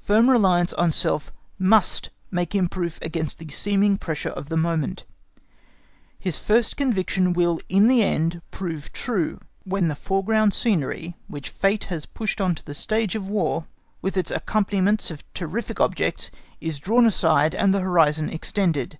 Firm 0.00 0.30
reliance 0.30 0.72
on 0.72 0.90
self 0.92 1.30
must 1.58 2.08
make 2.30 2.54
him 2.54 2.68
proof 2.70 2.98
against 3.02 3.38
the 3.38 3.50
seeming 3.50 3.98
pressure 3.98 4.30
of 4.30 4.48
the 4.48 4.56
moment; 4.56 5.04
his 6.18 6.38
first 6.38 6.74
conviction 6.78 7.34
will 7.34 7.60
in 7.68 7.86
the 7.86 8.02
end 8.02 8.40
prove 8.50 8.90
true, 8.94 9.38
when 9.64 9.88
the 9.88 9.94
foreground 9.94 10.54
scenery 10.54 11.16
which 11.26 11.50
fate 11.50 11.84
has 11.92 12.06
pushed 12.06 12.40
on 12.40 12.54
to 12.54 12.64
the 12.64 12.72
stage 12.72 13.14
of 13.14 13.28
War, 13.28 13.66
with 14.00 14.16
its 14.16 14.30
accompaniments 14.30 15.10
of 15.10 15.22
terrific 15.34 15.80
objects, 15.80 16.30
is 16.62 16.78
drawn 16.80 17.04
aside 17.04 17.54
and 17.54 17.74
the 17.74 17.80
horizon 17.80 18.30
extended. 18.30 18.98